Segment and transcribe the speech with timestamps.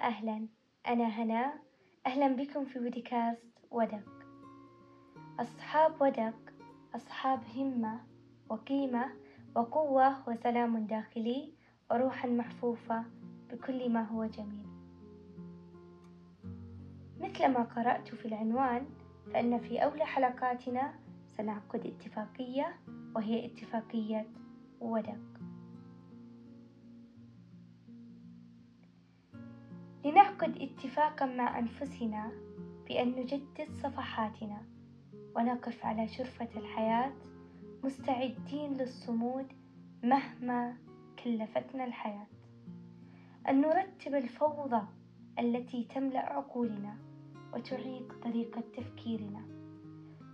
[0.00, 0.48] أهلا.
[0.86, 1.52] أنا هنا.
[2.06, 4.08] أهلا بكم في بودكاست ودق
[5.40, 6.34] أصحاب ودق
[6.94, 8.00] أصحاب همة
[8.48, 9.06] وقيمة
[9.56, 11.54] وقوة وسلام داخلي
[11.90, 13.04] وروحا محفوفة
[13.50, 14.66] بكل ما هو جميل.
[17.20, 18.86] مثل ما قرأت في العنوان
[19.32, 20.94] فإن في أولى حلقاتنا
[21.36, 22.76] سنعقد اتفاقية
[23.14, 24.26] وهي اتفاقية
[24.80, 25.39] ودق
[30.40, 32.32] لنعقد اتفاقا مع أنفسنا
[32.88, 34.62] بأن نجدد صفحاتنا
[35.36, 37.12] ونقف على شرفة الحياة
[37.84, 39.46] مستعدين للصمود
[40.02, 40.76] مهما
[41.24, 42.26] كلفتنا الحياة.
[43.48, 44.82] أن نرتب الفوضى
[45.38, 46.96] التي تملأ عقولنا
[47.54, 49.42] وتعيق طريقة تفكيرنا.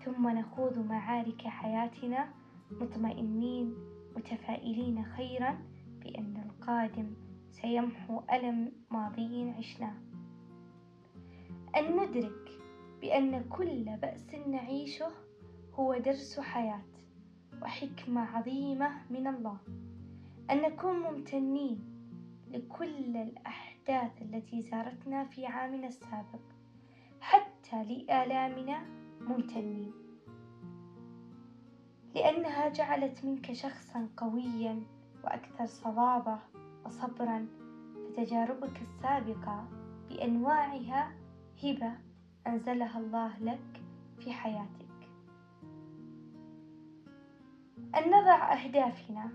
[0.05, 2.29] ثم نخوض معارك حياتنا
[2.71, 3.75] مطمئنين
[4.17, 5.59] متفائلين خيرا
[6.03, 7.26] بأن القادم
[7.63, 9.95] سيمحو ألم ماضي عشناه
[11.77, 12.51] أن ندرك
[13.01, 15.09] بأن كل بأس نعيشه
[15.75, 16.85] هو درس حياة
[17.63, 19.59] وحكمة عظيمة من الله.
[20.51, 21.81] أن نكون ممتنين
[22.49, 26.43] لكل الأحداث التي زارتنا في عامنا السابق
[27.21, 28.87] حتى لآلامنا
[29.21, 29.93] ممتنين.
[32.15, 34.83] لأنها جعلت منك شخصا قويا
[35.25, 36.39] وأكثر صلابة
[36.87, 37.47] وصبرا
[37.95, 39.69] فتجاربك السابقة
[40.09, 41.13] بأنواعها
[41.65, 41.93] هبة
[42.47, 43.83] أنزلها الله لك
[44.19, 44.87] في حياتك.
[47.95, 49.31] أن نضع أهدافنا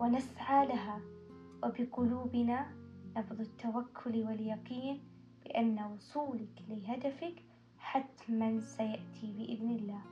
[0.00, 1.00] ونسعى لها
[1.64, 2.66] وبقلوبنا
[3.16, 5.00] نبض التوكل واليقين
[5.44, 7.34] بأن وصولك لهدفك
[7.78, 10.02] حتما سيأتي بإذن الله.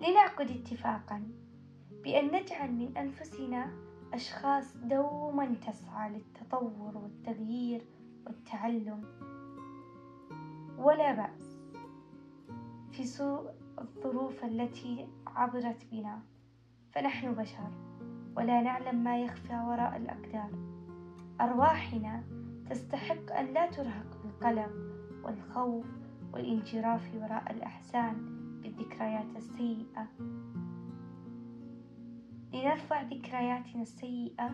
[0.00, 1.28] لنعقد اتفاقا
[2.04, 7.86] بأن نجعل من أنفسنا أشخاص دوما تسعى للتطور والتغيير
[8.26, 9.04] والتعلم.
[10.78, 11.58] ولا بأس
[12.90, 16.22] في سوء الظروف التي عبرت بنا.
[16.90, 17.70] فنحن بشر
[18.36, 20.50] ولا نعلم ما يخفى وراء الأقدار.
[21.40, 22.22] أرواحنا
[22.70, 24.72] تستحق أن لا ترهق بالقلق
[25.24, 25.86] والخوف
[26.32, 28.14] والانجراف وراء الأحزان
[28.62, 30.06] بالذكريات السيئة.
[32.52, 34.50] لنرفع ذكرياتنا السيئة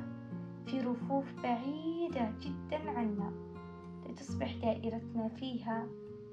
[0.66, 3.32] في رفوف بعيدة جدا عنا
[4.06, 5.86] لتصبح دائرتنا فيها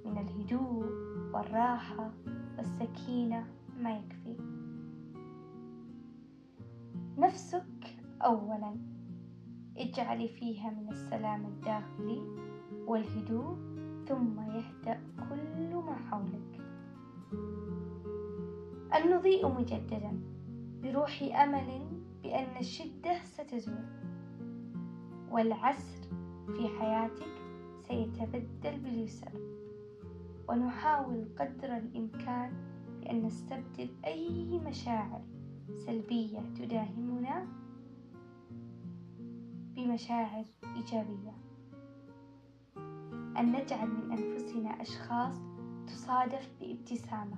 [0.05, 0.85] من الهدوء
[1.33, 2.11] والراحة
[2.57, 3.47] والسكينة
[3.79, 4.37] ما يكفي.
[7.17, 8.75] نفسك أولا
[9.77, 12.21] اجعلي فيها من السلام الداخلي
[12.87, 13.55] والهدوء
[14.07, 16.61] ثم يهدأ كل ما حولك.
[18.95, 20.21] النضيء مجددا.
[20.83, 21.87] بروح أمل
[22.23, 23.85] بأن الشدة ستزول
[25.31, 26.01] والعسر
[26.55, 27.33] في حياتك
[27.87, 29.31] سيتبدل باليسر.
[30.49, 32.53] ونحاول قدر الإمكان
[32.99, 35.21] بأن نستبدل أي مشاعر
[35.85, 37.47] سلبية تداهمنا
[39.75, 40.45] بمشاعر
[40.75, 41.33] إيجابية.
[43.37, 45.35] أن نجعل من أنفسنا أشخاص
[45.87, 47.37] تصادف بابتسامة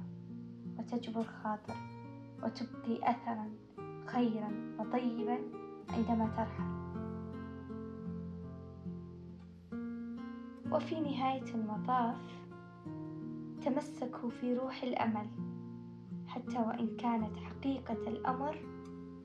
[0.79, 2.04] وتجبر خاطر.
[2.45, 3.49] وتبقي أثرا
[4.05, 5.37] خيرا وطيبا
[5.89, 6.75] عندما ترحل.
[10.71, 12.15] وفي نهاية المطاف
[13.65, 15.27] تمسكوا في روح الأمل
[16.27, 18.57] حتى وإن كانت حقيقة الأمر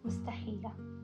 [0.04, 1.00] مستحيلة.